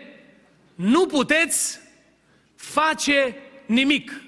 [0.76, 1.80] nu puteți
[2.56, 4.22] face nimic.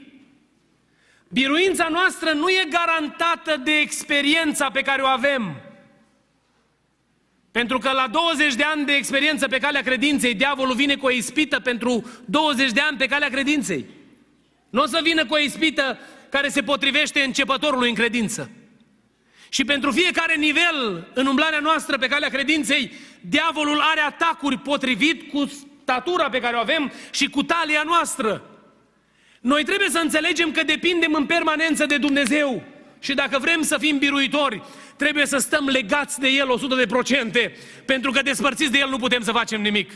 [1.34, 5.62] Biruința noastră nu e garantată de experiența pe care o avem.
[7.52, 11.12] Pentru că la 20 de ani de experiență pe calea credinței, diavolul vine cu o
[11.12, 13.86] ispită pentru 20 de ani pe calea credinței.
[14.70, 18.50] Nu o să vină cu o ispită care se potrivește începătorului în credință.
[19.50, 22.92] Și pentru fiecare nivel în umblarea noastră pe calea credinței,
[23.22, 28.53] diavolul are atacuri potrivit cu statura pe care o avem și cu talia noastră.
[29.44, 32.64] Noi trebuie să înțelegem că depindem în permanență de Dumnezeu.
[33.00, 34.62] Și dacă vrem să fim biruitori,
[34.98, 36.48] trebuie să stăm legați de El
[37.48, 37.52] 100%,
[37.86, 39.92] pentru că despărțiți de El nu putem să facem nimic.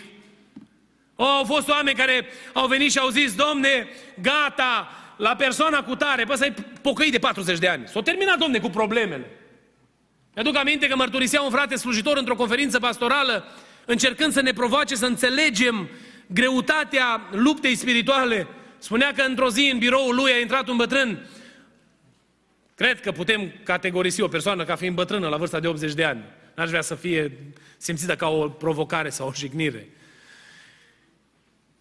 [1.16, 3.88] O, au fost oameni care au venit și au zis, domne,
[4.22, 7.88] gata, la persoana cu tare, păi să-i pocăi de 40 de ani.
[7.88, 9.30] S-au terminat, domne, cu problemele.
[10.36, 13.46] Mi-aduc aminte că mărturisea un frate slujitor într-o conferință pastorală,
[13.86, 15.90] încercând să ne provoace să înțelegem
[16.28, 18.48] greutatea luptei spirituale.
[18.78, 21.28] Spunea că într-o zi în biroul lui a intrat un bătrân.
[22.76, 26.24] Cred că putem categorisi o persoană ca fiind bătrână la vârsta de 80 de ani.
[26.56, 27.32] N-aș vrea să fie
[27.78, 29.90] simțită ca o provocare sau o jignire.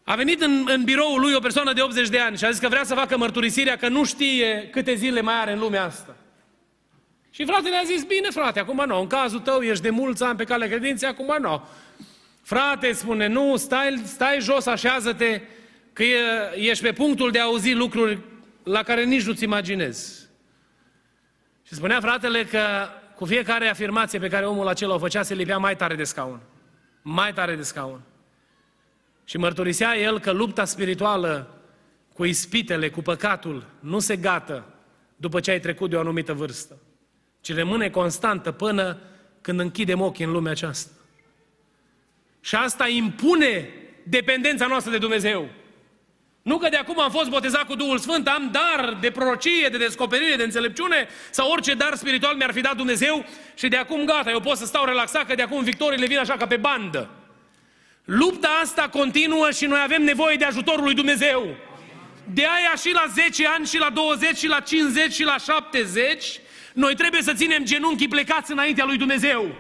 [0.05, 2.61] A venit în, în biroul lui o persoană de 80 de ani și a zis
[2.61, 6.17] că vrea să facă mărturisirea că nu știe câte zile mai are în lumea asta.
[7.31, 10.37] Și fratele a zis, bine frate, acum nu, în cazul tău ești de mulți ani
[10.37, 11.67] pe calea credinței, acum nu.
[12.43, 15.41] Frate, spune, nu, stai, stai jos, așează-te,
[15.97, 16.19] că e,
[16.55, 18.19] ești pe punctul de a auzi lucruri
[18.63, 20.29] la care nici nu-ți imaginezi.
[21.63, 22.61] Și spunea fratele că
[23.15, 26.41] cu fiecare afirmație pe care omul acela o făcea, se lipea mai tare de scaun.
[27.03, 28.01] Mai tare de scaun.
[29.25, 31.61] Și mărturisea el că lupta spirituală
[32.15, 34.65] cu ispitele, cu păcatul, nu se gată
[35.17, 36.77] după ce ai trecut de o anumită vârstă,
[37.41, 38.99] ci rămâne constantă până
[39.41, 40.93] când închidem ochii în lumea aceasta.
[42.41, 43.69] Și asta impune
[44.05, 45.49] dependența noastră de Dumnezeu.
[46.47, 49.77] Nu că de acum am fost botezat cu Duhul Sfânt, am dar de prorocie, de
[49.77, 54.31] descoperire, de înțelepciune sau orice dar spiritual mi-ar fi dat Dumnezeu și de acum gata,
[54.31, 57.11] eu pot să stau relaxat că de acum victoriile vin așa ca pe bandă.
[58.05, 61.57] Lupta asta continuă și noi avem nevoie de ajutorul lui Dumnezeu.
[62.33, 66.41] De aia și la 10 ani, și la 20, și la 50, și la 70,
[66.73, 69.55] noi trebuie să ținem genunchii plecați înaintea lui Dumnezeu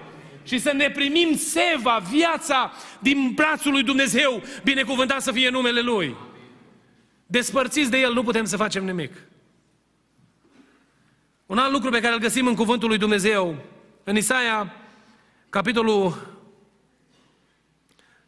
[0.45, 6.26] și să ne primim seva, viața din brațul lui Dumnezeu, binecuvântat să fie numele Lui.
[7.27, 9.13] Despărțiți de El nu putem să facem nimic.
[11.47, 13.57] Un alt lucru pe care îl găsim în cuvântul lui Dumnezeu,
[14.05, 14.75] în Isaia,
[15.51, 16.35] capitolul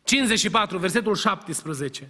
[0.05, 2.09] 54, versetul 17.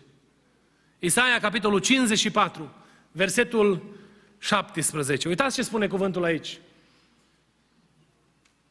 [0.98, 2.72] Isaia, capitolul 54,
[3.12, 3.82] versetul
[4.38, 5.28] 17.
[5.28, 6.58] Uitați ce spune cuvântul aici.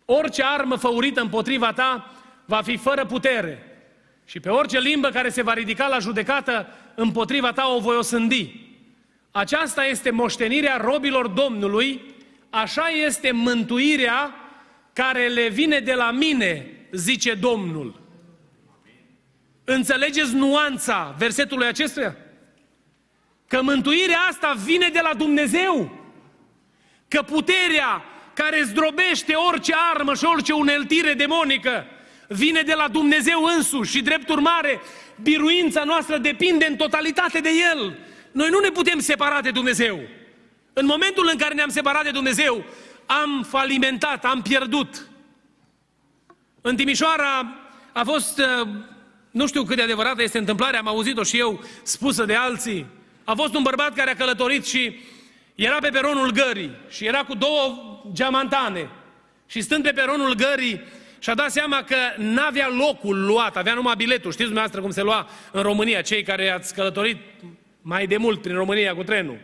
[0.05, 2.11] Orice armă făurită împotriva ta
[2.45, 3.66] va fi fără putere.
[4.27, 8.51] Și pe orice limbă care se va ridica la judecată împotriva ta o voi osândi.
[9.31, 12.01] Aceasta este moștenirea robilor Domnului,
[12.49, 14.35] așa este mântuirea
[14.93, 18.01] care le vine de la mine, zice Domnul.
[19.63, 22.17] Înțelegeți nuanța versetului acestuia?
[23.47, 26.01] Că mântuirea asta vine de la Dumnezeu.
[27.07, 31.85] Că puterea care zdrobește orice armă și orice uneltire demonică
[32.27, 34.81] vine de la Dumnezeu însuși și drept urmare
[35.21, 37.97] biruința noastră depinde în totalitate de El.
[38.31, 39.99] Noi nu ne putem separa de Dumnezeu.
[40.73, 42.63] În momentul în care ne-am separat de Dumnezeu,
[43.05, 45.07] am falimentat, am pierdut.
[46.61, 47.55] În Timișoara
[47.93, 48.67] a fost, uh,
[49.31, 52.85] nu știu cât de adevărată este întâmplarea, am auzit-o și eu spusă de alții.
[53.23, 54.99] A fost un bărbat care a călătorit și
[55.55, 58.89] era pe peronul gării și era cu două geamantane.
[59.47, 60.81] Și stând pe peronul gării,
[61.19, 64.31] și-a dat seama că n-avea locul luat, avea numai biletul.
[64.31, 67.17] Știți dumneavoastră cum se lua în România, cei care ați călătorit
[67.81, 69.37] mai de mult prin România cu trenul.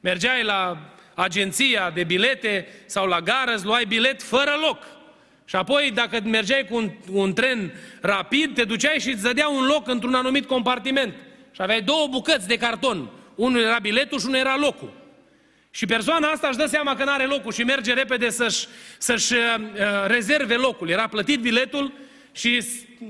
[0.00, 0.78] Mergeai la
[1.14, 4.78] agenția de bilete sau la gară, îți luai bilet fără loc.
[5.44, 9.66] Și apoi, dacă mergeai cu un, un tren rapid, te duceai și îți dădea un
[9.66, 11.14] loc într-un anumit compartiment.
[11.50, 13.10] Și aveai două bucăți de carton.
[13.34, 14.92] Unul era biletul și unul era locul.
[15.76, 18.66] Și persoana asta își dă seama că nu are locul și merge repede să-și,
[18.98, 19.38] să-și uh,
[20.06, 20.88] rezerve locul.
[20.88, 21.92] Era plătit biletul
[22.32, 22.64] și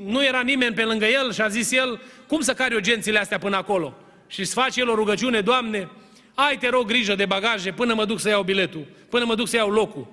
[0.05, 3.38] nu era nimeni pe lângă el și a zis el, cum să cari urgențile astea
[3.38, 3.94] până acolo?
[4.26, 5.88] Și îți face el o rugăciune, Doamne,
[6.35, 9.48] ai te rog grijă de bagaje până mă duc să iau biletul, până mă duc
[9.48, 10.12] să iau locul.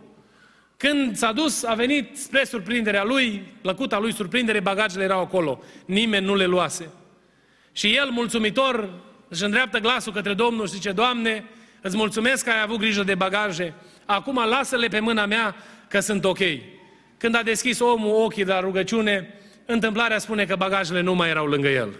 [0.78, 5.64] Când s-a dus, a venit spre surprinderea lui, plăcuta lui surprindere, bagajele erau acolo.
[5.86, 6.90] Nimeni nu le luase.
[7.72, 8.90] Și el, mulțumitor,
[9.28, 11.46] își îndreaptă glasul către Domnul și zice, Doamne,
[11.84, 13.74] îți mulțumesc că ai avut grijă de bagaje,
[14.06, 15.56] acum lasă-le pe mâna mea
[15.88, 16.40] că sunt ok.
[17.18, 19.34] Când a deschis omul ochii de la rugăciune,
[19.66, 21.94] întâmplarea spune că bagajele nu mai erau lângă el.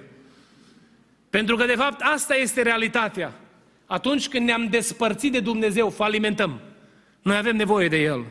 [1.30, 3.34] Pentru că, de fapt, asta este realitatea.
[3.86, 6.60] Atunci când ne-am despărțit de Dumnezeu, falimentăm.
[7.22, 8.26] Noi avem nevoie de El.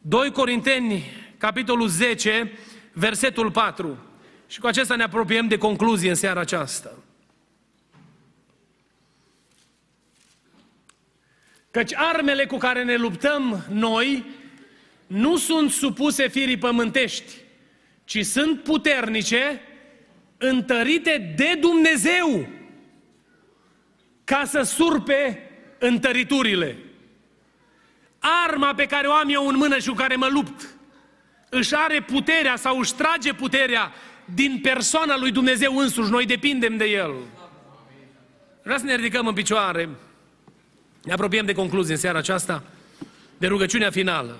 [0.00, 1.04] 2 Corinteni,
[1.38, 2.52] capitolul 10,
[2.92, 3.98] versetul 4.
[4.46, 6.90] Și cu acesta ne apropiem de concluzie în seara aceasta.
[11.70, 14.24] Căci armele cu care ne luptăm noi
[15.06, 17.32] nu sunt supuse firii pământești,
[18.04, 19.60] ci sunt puternice,
[20.36, 22.48] întărite de Dumnezeu,
[24.24, 26.76] ca să surpe întăriturile.
[28.18, 30.68] Arma pe care o am eu în mână și cu care mă lupt,
[31.48, 33.92] își are puterea sau își trage puterea
[34.34, 36.10] din persoana lui Dumnezeu însuși.
[36.10, 37.14] Noi depindem de El.
[38.62, 39.88] Vreau să ne ridicăm în picioare.
[41.08, 42.62] Ne apropiem de concluzie în seara aceasta,
[43.38, 44.36] de rugăciunea finală.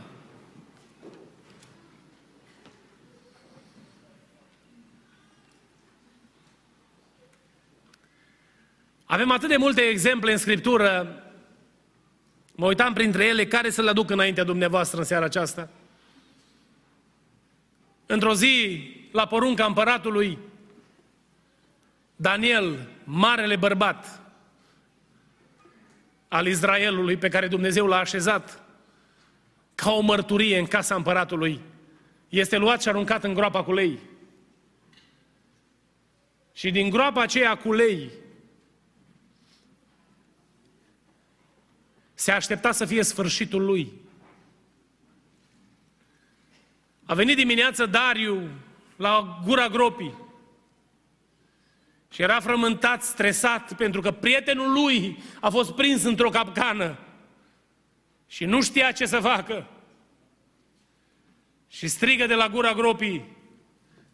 [9.05, 11.23] Avem atât de multe exemple în Scriptură,
[12.55, 15.69] mă uitam printre ele, care să le aduc înaintea dumneavoastră în seara aceasta.
[18.07, 20.39] Într-o zi, la porunca împăratului,
[22.17, 24.21] Daniel, marele bărbat,
[26.29, 28.63] al Israelului pe care Dumnezeu l-a așezat
[29.75, 31.61] ca o mărturie în casa împăratului,
[32.29, 33.99] este luat și aruncat în groapa cu lei.
[36.53, 38.11] Și din groapa aceea cu lei
[42.15, 43.93] se aștepta să fie sfârșitul lui.
[47.05, 48.49] A venit dimineața Dariu
[48.97, 50.15] la gura gropii
[52.13, 56.99] și era frământat, stresat, pentru că prietenul lui a fost prins într-o capcană
[58.27, 59.67] și nu știa ce să facă.
[61.69, 63.37] Și strigă de la gura gropii,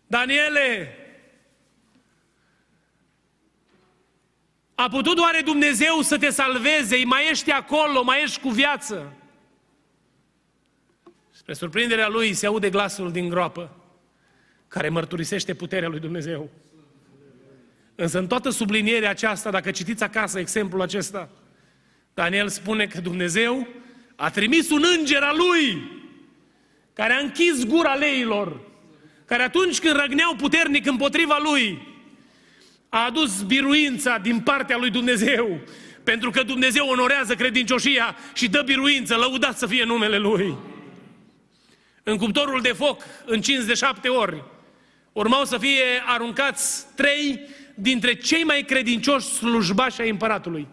[0.07, 0.99] Daniele,
[4.75, 9.13] a putut doar Dumnezeu să te salveze, mai ești acolo, mai ești cu viață.
[11.31, 13.77] Spre surprinderea lui se aude glasul din groapă,
[14.69, 16.51] care mărturisește puterea lui Dumnezeu.
[17.95, 21.29] Însă în toată sublinierea aceasta, dacă citiți acasă exemplul acesta,
[22.15, 23.69] Daniel spune că Dumnezeu
[24.17, 25.93] a trimis un înger al lui
[26.93, 28.61] care a închis gura leilor,
[29.25, 31.93] care atunci când răgneau puternic împotriva lui,
[32.89, 35.61] a adus biruința din partea lui Dumnezeu,
[36.05, 40.57] pentru că Dumnezeu onorează credincioșia și dă biruință, lăudat să fie numele Lui.
[42.03, 44.43] În cuptorul de foc, încins de șapte ori,
[45.13, 47.41] urmau să fie aruncați trei
[47.75, 50.68] dintre cei mai credincioși slujbași ai împăratului.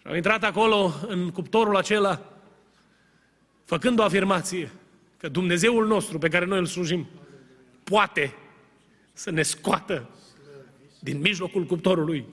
[0.00, 2.22] Și au intrat acolo, în cuptorul acela,
[3.64, 4.70] făcând o afirmație
[5.16, 7.06] că Dumnezeul nostru pe care noi îl slujim
[7.84, 8.34] poate
[9.12, 10.10] să ne scoată
[10.98, 12.24] din mijlocul cuptorului.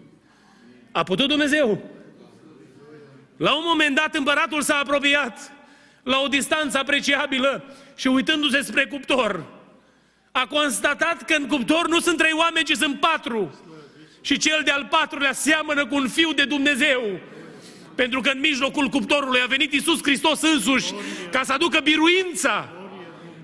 [0.91, 1.81] A putut Dumnezeu.
[3.37, 5.51] La un moment dat împăratul s-a apropiat
[6.03, 7.63] la o distanță apreciabilă
[7.95, 9.56] și uitându-se spre cuptor,
[10.37, 13.59] a constatat că în cuptor nu sunt trei oameni, ci sunt patru.
[14.21, 17.19] Și cel de-al patrulea seamănă cu un fiu de Dumnezeu.
[17.95, 20.93] Pentru că în mijlocul cuptorului a venit Isus Hristos însuși
[21.31, 22.69] ca să aducă biruința.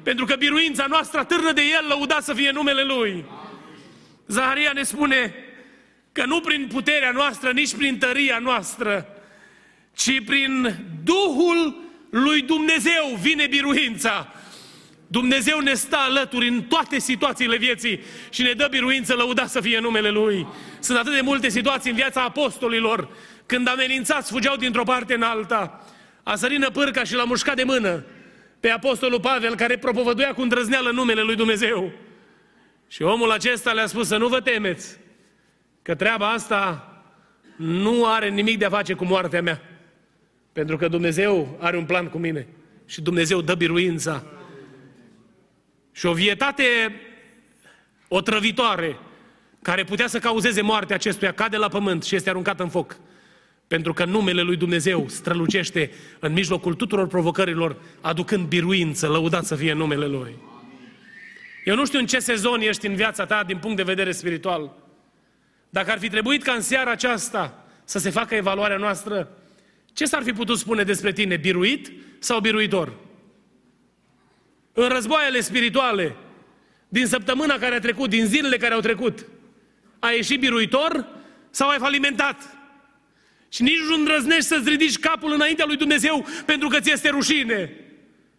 [0.04, 3.26] Pentru că biruința noastră atârnă de El, lăudat să fie numele Lui.
[4.28, 5.36] Zaharia ne spune
[6.12, 9.08] că nu prin puterea noastră, nici prin tăria noastră,
[9.96, 14.34] ci prin Duhul lui Dumnezeu vine biruința.
[15.14, 18.00] Dumnezeu ne stă alături în toate situațiile vieții
[18.30, 20.48] și ne dă biruință, lăudat să fie numele Lui.
[20.80, 23.10] Sunt atât de multe situații în viața apostolilor,
[23.46, 25.86] când amenințați fugeau dintr-o parte în alta.
[26.24, 28.04] A sărit năpârca și l-a mușcat de mână
[28.60, 31.92] pe apostolul Pavel, care propovăduia cu îndrăzneală numele Lui Dumnezeu.
[32.88, 34.98] Și omul acesta le-a spus să nu vă temeți,
[35.82, 36.88] că treaba asta
[37.58, 39.62] nu are nimic de a face cu moartea mea.
[40.54, 42.48] Pentru că Dumnezeu are un plan cu mine.
[42.86, 44.24] Și Dumnezeu dă biruința.
[45.94, 46.96] Și o vietate
[48.08, 48.98] otrăvitoare
[49.62, 52.98] care putea să cauzeze moartea acestuia cade la pământ și este aruncat în foc.
[53.68, 59.74] Pentru că numele lui Dumnezeu strălucește în mijlocul tuturor provocărilor, aducând biruință, lăudat să fie
[59.74, 60.36] numele Lui.
[61.66, 64.76] Eu nu știu în ce sezon ești în viața ta din punct de vedere spiritual.
[65.70, 69.30] Dacă ar fi trebuit ca în seara aceasta să se facă evaluarea noastră,
[69.94, 71.38] ce s-ar fi putut spune despre tine?
[71.38, 72.94] Biruit sau biruitor?
[74.74, 76.16] În războaiele spirituale,
[76.88, 79.26] din săptămâna care a trecut, din zilele care au trecut,
[80.00, 81.08] ai ieșit biruitor
[81.50, 82.58] sau ai falimentat?
[83.50, 87.72] Și nici nu îndrăznești să-ți ridici capul înaintea lui Dumnezeu pentru că ți este rușine.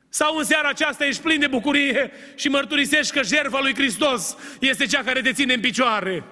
[0.08, 4.86] Sau în seara aceasta ești plin de bucurie și mărturisești că jertfa lui Hristos este
[4.86, 6.24] cea care te ține în picioare.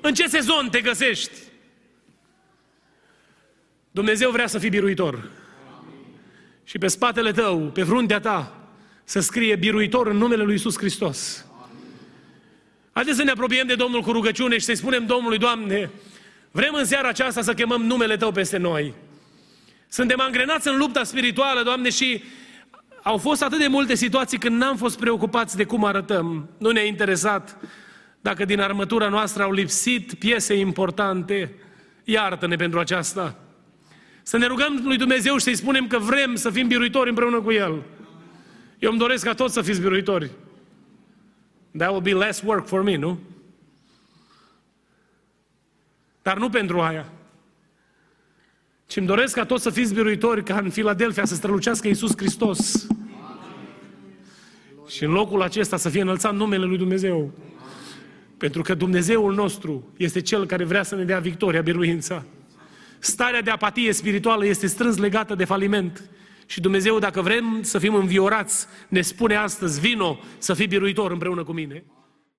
[0.00, 1.32] În ce sezon te găsești?
[3.90, 5.30] Dumnezeu vrea să fii biruitor.
[6.64, 8.57] Și pe spatele tău, pe fruntea ta,
[9.08, 11.46] să scrie biruitor în numele lui Isus Hristos.
[12.92, 15.90] Haideți să ne apropiem de Domnul cu rugăciune și să-i spunem Domnului, Doamne,
[16.50, 18.94] vrem în seara aceasta să chemăm numele Tău peste noi.
[19.88, 22.22] Suntem angrenați în lupta spirituală, Doamne, și
[23.02, 26.48] au fost atât de multe situații când n-am fost preocupați de cum arătăm.
[26.58, 27.56] Nu ne-a interesat
[28.20, 31.54] dacă din armătura noastră au lipsit piese importante.
[32.04, 33.38] Iartă-ne pentru aceasta.
[34.22, 37.52] Să ne rugăm lui Dumnezeu și să-i spunem că vrem să fim biruitori împreună cu
[37.52, 37.82] El.
[38.78, 40.30] Eu îmi doresc ca toți să fiți biruitori.
[41.76, 43.18] That will be less work for me, nu?
[46.22, 47.12] Dar nu pentru aia.
[48.86, 52.86] Ci îmi doresc ca toți să fiți biruitori, ca în Filadelfia să strălucească Iisus Hristos.
[54.86, 57.32] Și în locul acesta să fie înălțat numele Lui Dumnezeu.
[58.36, 62.24] Pentru că Dumnezeul nostru este Cel care vrea să ne dea victoria, biruința.
[62.98, 66.10] Starea de apatie spirituală este strâns legată de faliment.
[66.50, 71.44] Și Dumnezeu, dacă vrem să fim înviorați, ne spune astăzi, vino să fii biruitor împreună
[71.44, 71.84] cu mine.